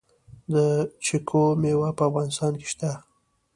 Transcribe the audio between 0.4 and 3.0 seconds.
د چیکو میوه په افغانستان کې شته؟